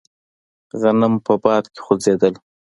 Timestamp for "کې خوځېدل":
1.73-2.33